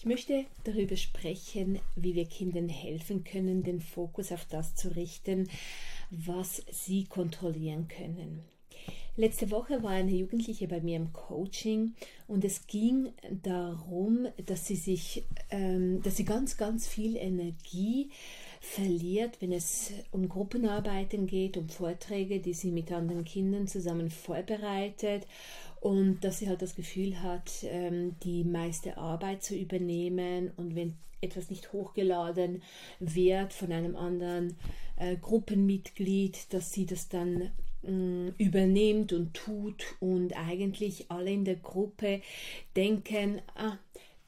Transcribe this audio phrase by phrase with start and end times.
[0.00, 5.46] Ich möchte darüber sprechen, wie wir Kindern helfen können, den Fokus auf das zu richten,
[6.10, 8.42] was sie kontrollieren können.
[9.16, 11.92] Letzte Woche war eine Jugendliche bei mir im Coaching
[12.26, 13.10] und es ging
[13.42, 18.08] darum, dass sie sich, ähm, dass sie ganz, ganz viel Energie
[18.62, 25.26] verliert, wenn es um Gruppenarbeiten geht, um Vorträge, die sie mit anderen Kindern zusammen vorbereitet
[25.80, 30.52] und dass sie halt das Gefühl hat, ähm, die meiste Arbeit zu übernehmen.
[30.56, 32.62] Und wenn etwas nicht hochgeladen
[32.98, 34.56] wird von einem anderen
[34.96, 37.50] äh, Gruppenmitglied, dass sie das dann
[37.82, 39.96] mm, übernimmt und tut.
[40.00, 42.20] Und eigentlich alle in der Gruppe
[42.76, 43.78] denken, ah,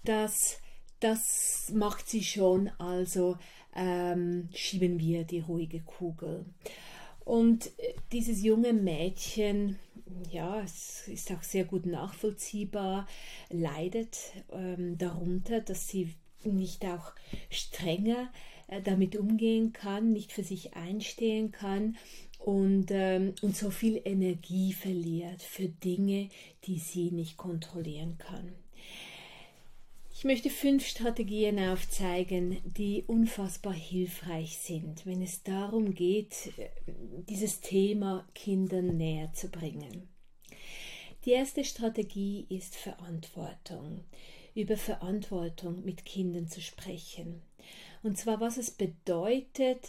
[0.04, 0.58] das,
[1.00, 3.36] das macht sie schon, also
[3.74, 6.44] ähm, schieben wir die ruhige Kugel.
[7.24, 9.78] Und äh, dieses junge Mädchen,
[10.30, 13.06] ja, es ist auch sehr gut nachvollziehbar,
[13.50, 14.18] leidet
[14.52, 17.12] ähm, darunter, dass sie nicht auch
[17.50, 18.30] strenger
[18.68, 21.96] äh, damit umgehen kann, nicht für sich einstehen kann
[22.38, 26.28] und, ähm, und so viel Energie verliert für Dinge,
[26.64, 28.52] die sie nicht kontrollieren kann.
[30.22, 36.52] Ich möchte fünf Strategien aufzeigen, die unfassbar hilfreich sind, wenn es darum geht,
[37.28, 40.08] dieses Thema Kindern näher zu bringen.
[41.24, 44.04] Die erste Strategie ist Verantwortung.
[44.54, 47.42] Über Verantwortung mit Kindern zu sprechen.
[48.04, 49.88] Und zwar, was es bedeutet,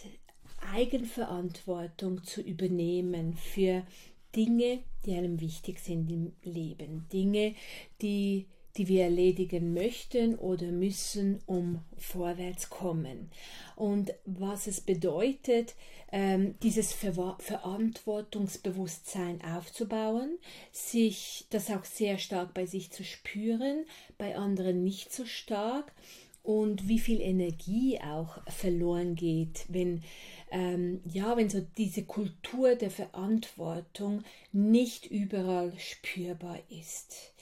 [0.72, 3.86] Eigenverantwortung zu übernehmen für
[4.34, 7.06] Dinge, die einem wichtig sind im Leben.
[7.12, 7.54] Dinge,
[8.02, 8.46] die
[8.76, 13.30] die wir erledigen möchten oder müssen, um vorwärts kommen.
[13.76, 15.76] Und was es bedeutet,
[16.12, 20.38] ähm, dieses Ver Verantwortungsbewusstsein aufzubauen,
[20.72, 23.84] sich das auch sehr stark bei sich zu spüren,
[24.18, 25.92] bei anderen nicht so stark
[26.42, 30.02] und wie viel Energie auch verloren geht, wenn
[30.50, 37.32] ähm, ja, wenn so diese Kultur der Verantwortung nicht überall spürbar ist.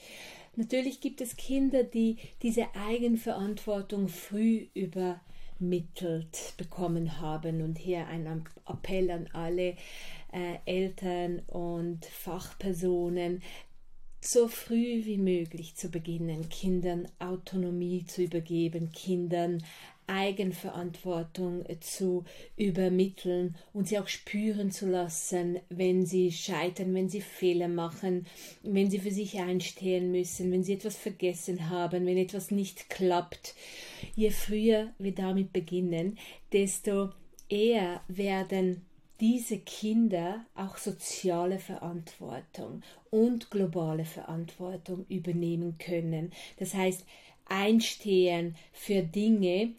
[0.55, 7.61] Natürlich gibt es Kinder, die diese Eigenverantwortung früh übermittelt bekommen haben.
[7.61, 9.75] Und hier ein Appell an alle
[10.31, 13.41] äh, Eltern und Fachpersonen,
[14.23, 19.61] so früh wie möglich zu beginnen, Kindern Autonomie zu übergeben, Kindern
[20.07, 22.25] Eigenverantwortung zu
[22.57, 28.25] übermitteln und sie auch spüren zu lassen, wenn sie scheitern, wenn sie Fehler machen,
[28.63, 33.55] wenn sie für sich einstehen müssen, wenn sie etwas vergessen haben, wenn etwas nicht klappt.
[34.15, 36.17] Je früher wir damit beginnen,
[36.51, 37.11] desto
[37.49, 38.81] eher werden
[39.23, 46.33] diese Kinder auch soziale Verantwortung und globale Verantwortung übernehmen können.
[46.59, 47.05] Das heißt,
[47.45, 49.75] einstehen für Dinge,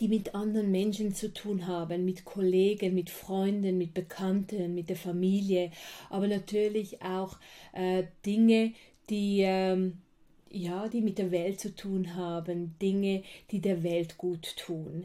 [0.00, 4.96] die mit anderen Menschen zu tun haben, mit Kollegen, mit Freunden, mit Bekannten, mit der
[4.96, 5.70] Familie,
[6.08, 7.36] aber natürlich auch
[7.74, 8.72] äh, Dinge,
[9.10, 9.98] die ähm,
[10.50, 15.04] ja, die mit der Welt zu tun haben, Dinge, die der Welt gut tun.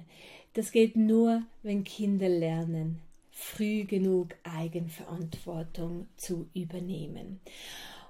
[0.54, 3.02] Das geht nur, wenn Kinder lernen,
[3.34, 7.40] früh genug Eigenverantwortung zu übernehmen.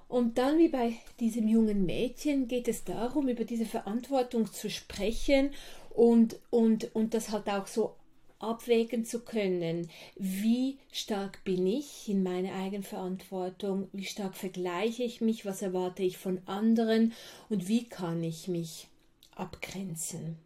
[0.06, 5.50] Und dann, wie bei diesem jungen Mädchen, geht es darum, über diese Verantwortung zu sprechen
[5.90, 7.94] und, und, und das halt auch so
[8.38, 15.46] abwägen zu können, wie stark bin ich in meiner Eigenverantwortung, wie stark vergleiche ich mich,
[15.46, 17.14] was erwarte ich von anderen
[17.48, 18.88] und wie kann ich mich
[19.34, 20.36] abgrenzen.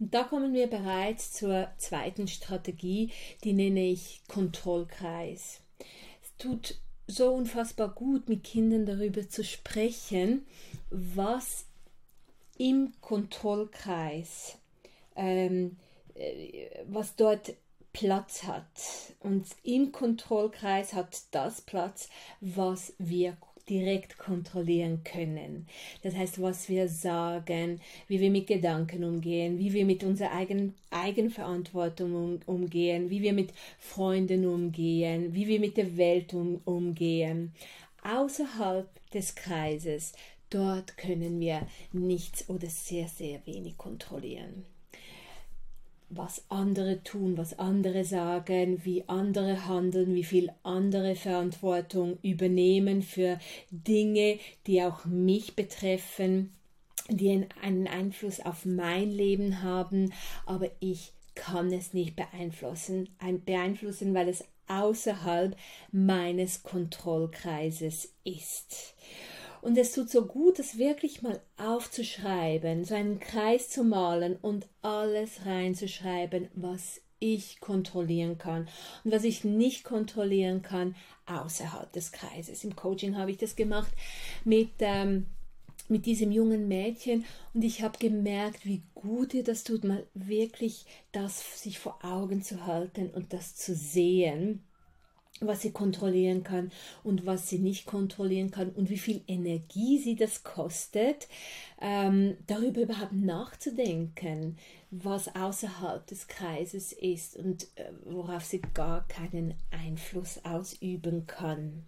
[0.00, 3.12] Und da kommen wir bereits zur zweiten Strategie,
[3.44, 5.60] die nenne ich Kontrollkreis.
[6.22, 10.46] Es tut so unfassbar gut, mit Kindern darüber zu sprechen,
[10.90, 11.66] was
[12.56, 14.58] im Kontrollkreis
[15.16, 15.76] ähm,
[16.14, 17.54] äh, was dort
[17.92, 18.64] Platz hat.
[19.20, 22.08] Und im Kontrollkreis hat das Platz,
[22.40, 23.36] was wir
[23.70, 25.66] direkt kontrollieren können.
[26.02, 30.74] Das heißt, was wir sagen, wie wir mit Gedanken umgehen, wie wir mit unserer eigenen
[30.90, 37.52] Eigenverantwortung um, umgehen, wie wir mit Freunden umgehen, wie wir mit der Welt um, umgehen.
[38.02, 40.12] Außerhalb des Kreises,
[40.50, 44.64] dort können wir nichts oder sehr, sehr wenig kontrollieren
[46.10, 53.38] was andere tun, was andere sagen, wie andere handeln, wie viel andere Verantwortung übernehmen für
[53.70, 56.52] Dinge, die auch mich betreffen,
[57.08, 60.12] die einen Einfluss auf mein Leben haben,
[60.46, 63.08] aber ich kann es nicht beeinflussen,
[63.46, 65.56] beeinflussen, weil es außerhalb
[65.90, 68.94] meines Kontrollkreises ist.
[69.62, 74.66] Und es tut so gut, das wirklich mal aufzuschreiben, so einen Kreis zu malen und
[74.82, 78.66] alles reinzuschreiben, was ich kontrollieren kann
[79.04, 80.96] und was ich nicht kontrollieren kann
[81.26, 82.64] außerhalb des Kreises.
[82.64, 83.92] Im Coaching habe ich das gemacht
[84.44, 85.26] mit, ähm,
[85.88, 90.86] mit diesem jungen Mädchen und ich habe gemerkt, wie gut ihr das tut, mal wirklich
[91.12, 94.64] das sich vor Augen zu halten und das zu sehen
[95.40, 96.70] was sie kontrollieren kann
[97.02, 101.28] und was sie nicht kontrollieren kann und wie viel Energie sie das kostet,
[101.80, 104.58] ähm, darüber überhaupt nachzudenken,
[104.90, 111.84] was außerhalb des Kreises ist und äh, worauf sie gar keinen Einfluss ausüben kann.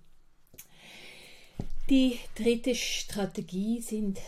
[1.90, 4.19] Die dritte Strategie sind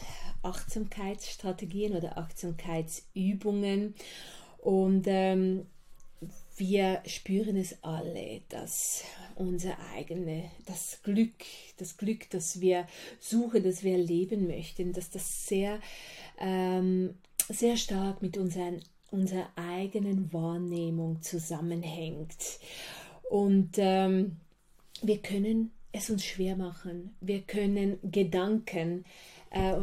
[0.43, 3.95] Achtsamkeitsstrategien oder Achtsamkeitsübungen
[4.59, 5.67] und ähm,
[6.57, 9.05] wir spüren es alle, dass
[9.35, 11.45] unser eigene, das Glück,
[11.79, 12.87] das Glück, das wir
[13.19, 15.81] suchen, das wir leben möchten, dass das sehr,
[16.39, 17.15] ähm,
[17.49, 18.81] sehr stark mit unseren,
[19.11, 22.61] unserer eigenen Wahrnehmung zusammenhängt.
[23.31, 24.37] Und ähm,
[25.03, 27.15] wir können es uns schwer machen.
[27.21, 29.05] Wir können Gedanken,
[29.51, 29.79] äh,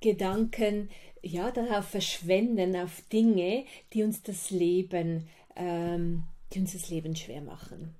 [0.00, 0.88] Gedanken
[1.22, 7.40] ja, darauf verschwenden, auf Dinge, die uns das Leben ähm, die uns das Leben schwer
[7.40, 7.94] machen,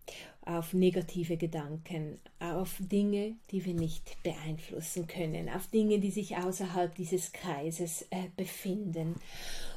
[0.45, 6.95] auf negative Gedanken, auf Dinge, die wir nicht beeinflussen können, auf Dinge, die sich außerhalb
[6.95, 9.15] dieses Kreises äh, befinden.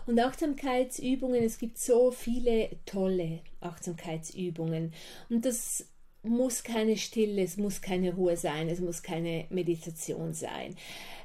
[0.08, 4.94] Und Achtsamkeitsübungen, es gibt so viele tolle Achtsamkeitsübungen
[5.30, 5.88] und das
[6.24, 10.76] muss keine Stille, es muss keine Ruhe sein, es muss keine Meditation sein.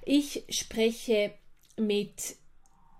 [0.05, 1.32] Ich spreche
[1.76, 2.37] mit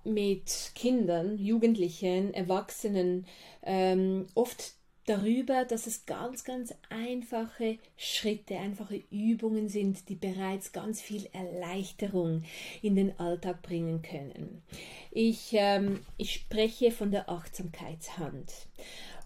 [0.05, 3.27] mit Kindern, Jugendlichen, Erwachsenen
[3.63, 4.75] ähm, oft
[5.07, 12.45] darüber, dass es ganz, ganz einfache Schritte, einfache Übungen sind, die bereits ganz viel Erleichterung
[12.83, 14.63] in den Alltag bringen können.
[15.11, 18.53] Ich, ähm, ich spreche von der Achtsamkeitshand.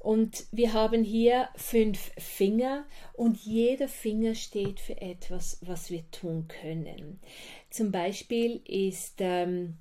[0.00, 2.84] Und wir haben hier fünf Finger
[3.14, 7.20] und jeder Finger steht für etwas, was wir tun können.
[7.70, 9.78] Zum Beispiel ist ähm,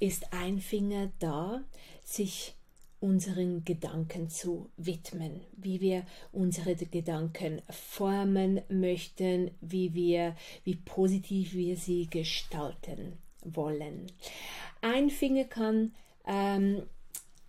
[0.00, 1.62] ist ein Finger da,
[2.04, 2.54] sich
[3.00, 10.34] unseren Gedanken zu widmen, wie wir unsere Gedanken formen möchten, wie wir,
[10.64, 14.06] wie positiv wir sie gestalten wollen.
[14.80, 15.92] Ein Finger kann
[16.26, 16.82] ähm,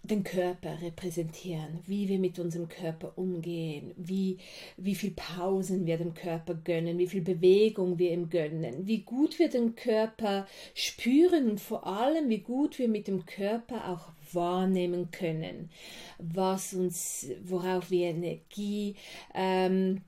[0.09, 4.38] den Körper repräsentieren, wie wir mit unserem Körper umgehen, wie,
[4.77, 9.39] wie viel Pausen wir dem Körper gönnen, wie viel Bewegung wir ihm gönnen, wie gut
[9.39, 15.12] wir den Körper spüren und vor allem, wie gut wir mit dem Körper auch wahrnehmen
[15.12, 15.69] können,
[16.18, 18.95] was uns, worauf wir Energie
[19.33, 20.01] ähm,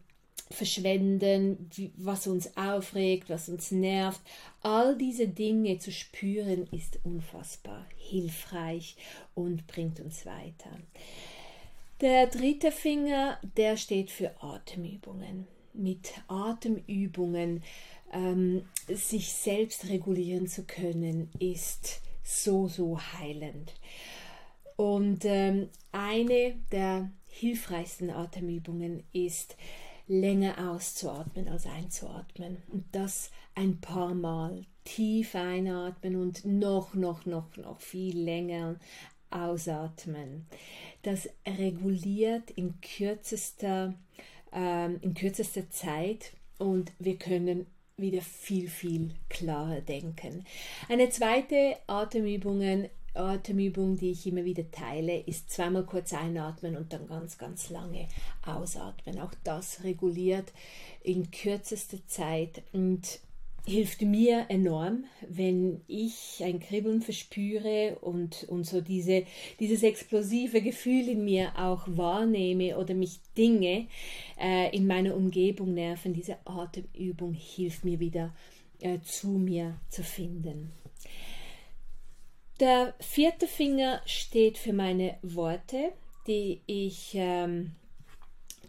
[0.51, 4.22] verschwenden, was uns aufregt, was uns nervt.
[4.62, 8.96] All diese Dinge zu spüren ist unfassbar hilfreich
[9.36, 10.72] und bringt uns weiter.
[12.01, 15.48] Der dritte Finger, der steht für Atemübungen.
[15.74, 17.63] Mit Atemübungen
[18.12, 23.74] ähm, sich selbst regulieren zu können, ist so, so heilend.
[24.78, 29.56] Und ähm, eine der hilfreichsten Atemübungen ist,
[30.09, 32.57] länger auszuatmen als einzuatmen.
[32.67, 38.75] Und das ein paar Mal tief einatmen und noch, noch, noch, noch viel länger
[39.30, 40.47] ausatmen.
[41.04, 43.94] Das reguliert in kürzester,
[44.51, 50.45] ähm, in kürzester Zeit und wir können wieder viel, viel klarer denken.
[50.87, 57.07] Eine zweite Atemübung Atemübung, die ich immer wieder teile, ist zweimal kurz einatmen und dann
[57.07, 58.07] ganz, ganz lange
[58.45, 59.19] ausatmen.
[59.19, 60.51] Auch das reguliert
[61.01, 63.19] in kürzester Zeit und
[63.66, 69.23] hilft mir enorm, wenn ich ein Kribbeln verspüre und, und so diese,
[69.59, 73.87] dieses explosive Gefühl in mir auch wahrnehme oder mich Dinge
[74.39, 76.13] äh, in meiner Umgebung nerven.
[76.13, 78.33] Diese Atemübung hilft mir wieder
[78.80, 80.71] äh, zu mir zu finden.
[82.59, 85.94] Der vierte Finger steht für meine Worte,
[86.28, 87.71] die ich, ähm,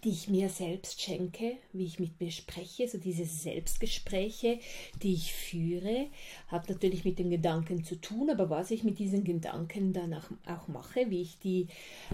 [0.04, 4.60] die ich mir selbst schenke, wie ich mit mir spreche, so diese Selbstgespräche,
[5.02, 6.06] die ich führe,
[6.46, 10.30] hat natürlich mit den Gedanken zu tun, aber was ich mit diesen Gedanken dann auch,
[10.46, 11.66] auch mache, wie ich die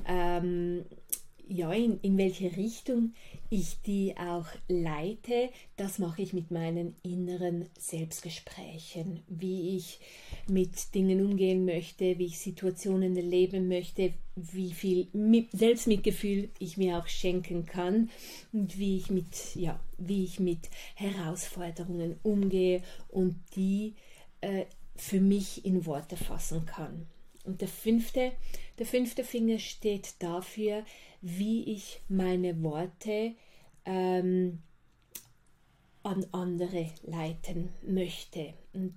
[0.09, 0.87] ähm,
[1.49, 3.15] ja, in, in welche Richtung
[3.50, 10.00] ich die auch leite, das mache ich mit meinen inneren Selbstgesprächen, wie ich
[10.49, 15.09] mit Dingen umgehen möchte, wie ich Situationen erleben möchte, wie viel
[15.53, 18.11] Selbstmitgefühl ich mir auch schenken kann
[18.53, 23.95] und wie ich mit, ja, wie ich mit Herausforderungen umgehe und die
[24.41, 24.65] äh,
[24.97, 27.07] für mich in Worte fassen kann.
[27.47, 28.33] Und der fünfte,
[28.79, 30.85] der fünfte Finger steht dafür,
[31.21, 33.35] wie ich meine Worte
[33.85, 34.62] ähm,
[36.03, 38.55] an andere leiten möchte.
[38.73, 38.95] Und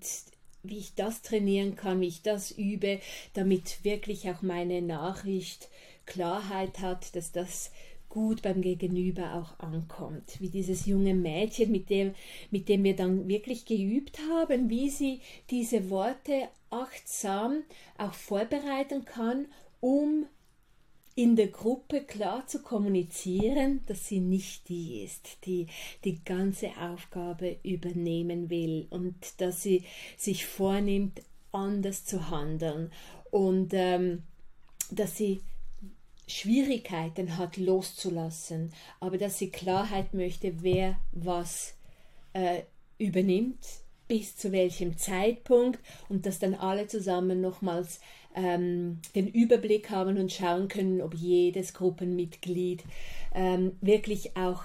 [0.63, 2.99] wie ich das trainieren kann, wie ich das übe,
[3.33, 5.69] damit wirklich auch meine Nachricht
[6.05, 7.71] Klarheit hat, dass das
[8.09, 10.39] gut beim Gegenüber auch ankommt.
[10.39, 12.13] Wie dieses junge Mädchen, mit dem,
[12.51, 17.63] mit dem wir dann wirklich geübt haben, wie sie diese Worte achtsam
[17.97, 19.45] auch vorbereiten kann,
[19.79, 20.25] um
[21.15, 25.67] in der Gruppe klar zu kommunizieren, dass sie nicht die ist, die
[26.05, 29.83] die ganze Aufgabe übernehmen will und dass sie
[30.15, 32.91] sich vornimmt, anders zu handeln
[33.31, 34.23] und ähm,
[34.91, 35.41] dass sie
[36.29, 41.75] Schwierigkeiten hat loszulassen, aber dass sie Klarheit möchte, wer was
[42.33, 42.61] äh,
[42.97, 43.65] übernimmt,
[44.07, 47.99] bis zu welchem Zeitpunkt und dass dann alle zusammen nochmals
[48.35, 52.83] ähm, den Überblick haben und schauen können, ob jedes Gruppenmitglied
[53.33, 54.63] ähm, wirklich auch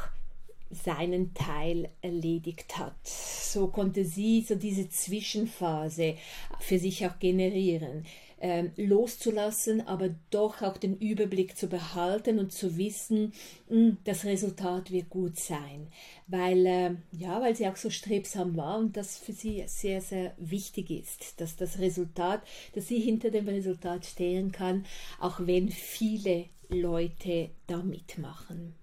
[0.70, 2.96] seinen Teil erledigt hat.
[3.06, 6.16] So konnte sie so diese Zwischenphase
[6.60, 8.04] für sich auch generieren
[8.44, 13.32] ähm, loszulassen, aber doch auch den Überblick zu behalten und zu wissen,
[13.70, 15.88] mh, hm, das Resultat wird gut sein,
[16.26, 20.34] weil äh, ja, weil sie auch so strebsam war und das für sie sehr sehr
[20.36, 22.42] wichtig ist, dass das Resultat,
[22.74, 24.84] dass sie hinter dem Resultat stehen kann,
[25.20, 28.74] auch wenn viele Leute da mitmachen.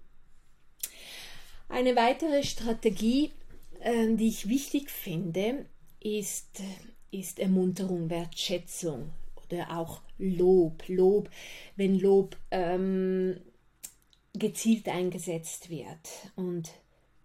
[1.68, 3.30] Eine weitere Strategie,
[3.78, 5.66] äh, die ich wichtig finde,
[6.00, 6.60] ist,
[7.12, 9.12] ist Ermunterung, Wertschätzung
[9.52, 10.84] oder auch Lob.
[10.88, 11.28] Lob,
[11.76, 13.40] wenn Lob ähm,
[14.34, 16.70] gezielt eingesetzt wird und,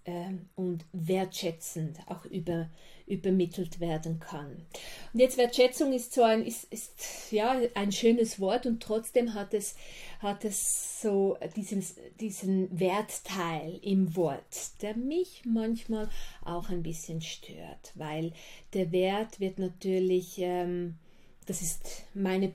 [0.04, 2.70] äh, und wertschätzend auch über,
[3.06, 4.66] übermittelt werden kann.
[5.14, 9.54] Und jetzt Wertschätzung ist so ein, ist, ist, ja, ein schönes Wort und trotzdem hat
[9.54, 9.76] es,
[10.20, 11.86] hat es so diesen,
[12.20, 16.10] diesen Wertteil im Wort, der mich manchmal
[16.44, 18.34] auch ein bisschen stört, weil
[18.74, 20.98] der Wert wird natürlich ähm,
[21.48, 22.54] das ist meine,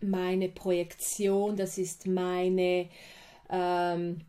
[0.00, 2.88] meine Projektion, das ist meine
[3.48, 4.22] ähm,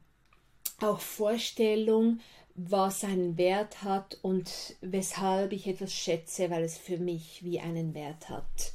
[0.79, 2.19] auch Vorstellung,
[2.55, 7.95] was einen Wert hat und weshalb ich etwas schätze, weil es für mich wie einen
[7.95, 8.73] Wert hat.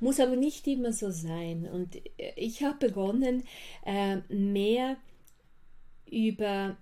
[0.00, 1.68] Muss aber nicht immer so sein.
[1.70, 2.00] Und
[2.34, 3.44] ich habe begonnen,
[3.86, 4.96] äh, mehr
[6.10, 6.76] über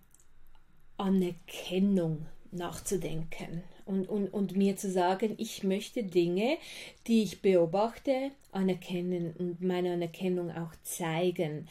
[0.96, 6.58] Anerkennung nachzudenken und, und, und mir zu sagen, ich möchte Dinge,
[7.06, 11.68] die ich beobachte, anerkennen und meine Anerkennung auch zeigen.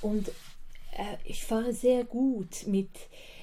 [0.00, 2.90] Und äh, ich fahre sehr gut mit,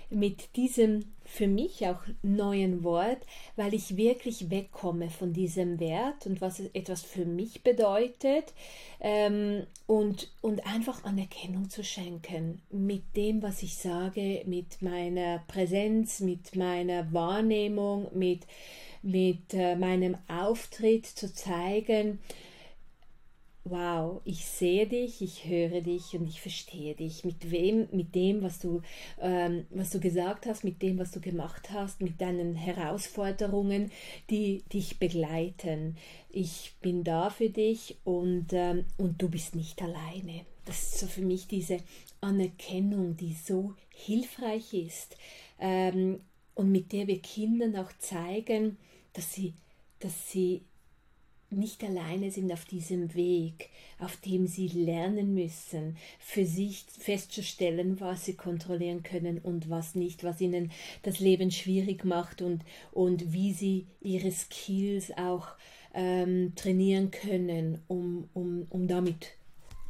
[0.09, 3.17] mit diesem für mich auch neuen Wort,
[3.55, 8.53] weil ich wirklich wegkomme von diesem Wert und was etwas für mich bedeutet
[9.01, 16.20] ähm, und, und einfach Anerkennung zu schenken mit dem, was ich sage, mit meiner Präsenz,
[16.20, 18.41] mit meiner Wahrnehmung, mit,
[19.01, 22.20] mit äh, meinem Auftritt zu zeigen,
[23.65, 27.25] wow, ich sehe dich, ich höre dich und ich verstehe dich.
[27.25, 28.81] Mit wem, mit dem, was du,
[29.19, 33.91] ähm, was du gesagt hast, mit dem, was du gemacht hast, mit deinen Herausforderungen,
[34.29, 35.98] die dich begleiten.
[36.29, 40.45] Ich bin da für dich und, ähm, und du bist nicht alleine.
[40.65, 41.79] Das ist so für mich diese
[42.22, 45.17] Anerkennung, die so hilfreich ist
[45.60, 46.22] ähm,
[46.53, 48.77] und mit der wir Kindern auch zeigen,
[49.13, 49.53] dass sie,
[50.00, 50.62] dass sie
[51.55, 53.69] nicht alleine sind auf diesem Weg,
[54.00, 60.24] auf dem sie lernen müssen, für sich festzustellen, was sie kontrollieren können und was nicht,
[60.24, 60.71] was ihnen
[61.03, 65.47] das Leben schwierig macht und, und wie sie ihre Skills auch
[65.93, 69.31] ähm, trainieren können, um, um, um damit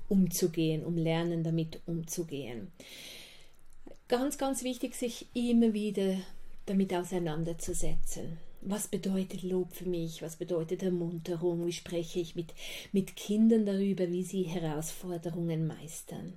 [0.07, 2.71] umzugehen, um lernen damit umzugehen.
[4.07, 6.17] Ganz, ganz wichtig, sich immer wieder
[6.67, 12.53] damit auseinanderzusetzen was bedeutet Lob für mich, was bedeutet Ermunterung, wie spreche ich mit,
[12.91, 16.33] mit Kindern darüber, wie sie Herausforderungen meistern.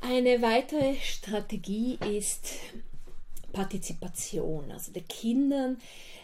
[0.00, 2.54] Eine weitere Strategie ist
[3.52, 5.76] Partizipation, also der Kindern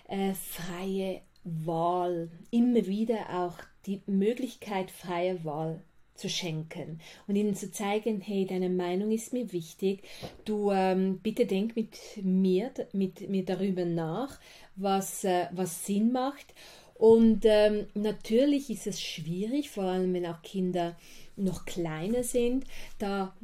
[0.09, 3.55] äh, freie Wahl, immer wieder auch
[3.87, 5.83] die Möglichkeit freier Wahl
[6.19, 10.03] zu schenken und ihnen zu zeigen, hey, deine Meinung ist mir wichtig.
[10.45, 14.39] Du ähm, bitte denk mit mir, mit mir darüber nach,
[14.77, 16.55] was, äh, was Sinn macht.
[16.95, 20.97] Und ähm, natürlich ist es schwierig, vor allem wenn auch Kinder
[21.37, 22.65] noch kleiner sind,
[22.99, 23.37] da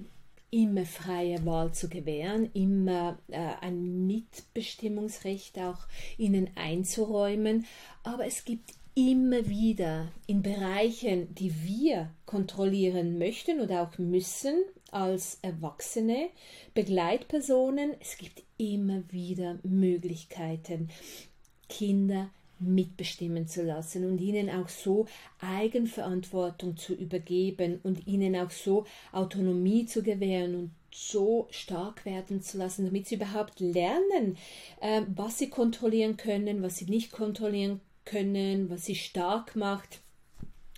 [0.50, 7.66] immer freie Wahl zu gewähren, immer äh, ein Mitbestimmungsrecht auch ihnen einzuräumen.
[8.02, 15.38] Aber es gibt immer wieder in Bereichen, die wir kontrollieren möchten oder auch müssen als
[15.42, 16.28] Erwachsene,
[16.74, 20.90] Begleitpersonen, es gibt immer wieder Möglichkeiten,
[21.68, 25.06] Kinder mitbestimmen zu lassen und ihnen auch so
[25.40, 32.58] Eigenverantwortung zu übergeben und ihnen auch so Autonomie zu gewähren und so stark werden zu
[32.58, 34.36] lassen, damit sie überhaupt lernen,
[34.80, 37.93] äh, was sie kontrollieren können, was sie nicht kontrollieren können,
[38.70, 40.00] was sie stark macht.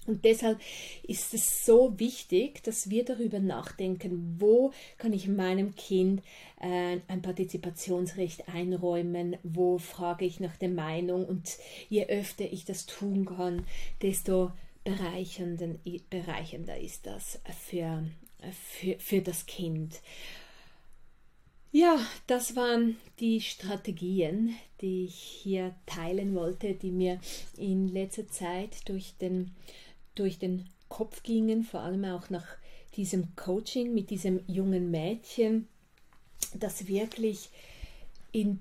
[0.06, 0.60] Und deshalb
[1.02, 6.22] ist es so wichtig, dass wir darüber nachdenken, wo kann ich meinem Kind
[6.60, 11.56] äh, ein Partizipationsrecht einräumen, wo frage ich nach der Meinung und
[11.88, 13.66] je öfter ich das tun kann,
[14.00, 14.52] desto
[14.84, 18.04] bereichernder ist das für,
[18.52, 20.00] für, für das Kind.
[21.78, 27.20] Ja, das waren die Strategien, die ich hier teilen wollte, die mir
[27.58, 29.50] in letzter Zeit durch den,
[30.14, 32.46] durch den Kopf gingen, vor allem auch nach
[32.94, 35.68] diesem Coaching mit diesem jungen Mädchen,
[36.54, 37.50] das wirklich
[38.32, 38.60] in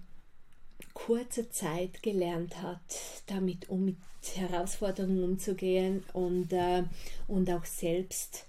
[0.94, 2.82] kurzer Zeit gelernt hat,
[3.28, 3.98] damit um mit
[4.34, 6.84] Herausforderungen umzugehen und, äh,
[7.30, 8.46] und auch selbst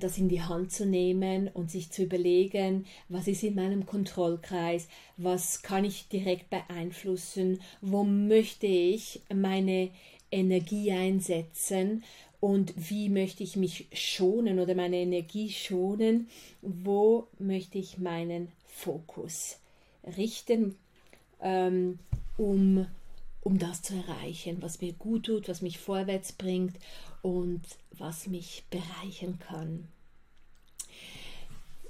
[0.00, 4.88] das in die Hand zu nehmen und sich zu überlegen, was ist in meinem Kontrollkreis,
[5.16, 9.90] was kann ich direkt beeinflussen, wo möchte ich meine
[10.30, 12.02] Energie einsetzen
[12.40, 16.28] und wie möchte ich mich schonen oder meine Energie schonen,
[16.60, 19.58] wo möchte ich meinen Fokus
[20.16, 20.76] richten,
[21.40, 21.98] ähm,
[22.36, 22.86] um
[23.40, 26.74] um das zu erreichen, was mir gut tut, was mich vorwärts bringt
[27.22, 29.88] und was mich bereichern kann.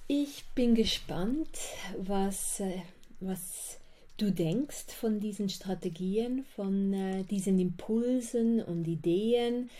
[0.06, 1.58] Ich bin gespannt,
[1.98, 2.80] was, äh,
[3.20, 3.78] was
[4.16, 9.70] du denkst von diesen Strategien, von äh, diesen Impulsen und Ideen.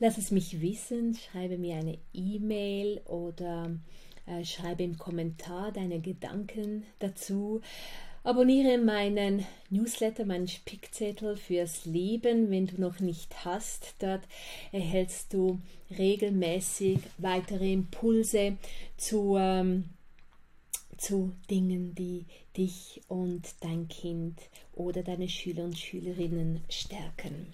[0.00, 3.70] Lass es mich wissen, schreibe mir eine E-Mail oder
[4.26, 7.60] äh, schreibe im Kommentar deine Gedanken dazu.
[8.24, 13.96] Abonniere meinen Newsletter, meinen Spickzettel fürs Leben, wenn du noch nicht hast.
[13.98, 14.22] Dort
[14.72, 15.60] erhältst du
[15.90, 18.56] regelmäßig weitere Impulse
[18.96, 19.90] zu, ähm,
[20.96, 22.24] zu Dingen, die
[22.56, 24.40] dich und dein Kind
[24.72, 27.52] oder deine Schüler und Schülerinnen stärken.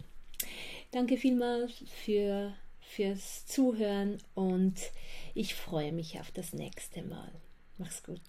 [0.92, 4.76] Danke vielmals für, fürs Zuhören und
[5.35, 7.33] ich freue mich auf das nächste Mal.
[7.76, 8.20] Mach's gut.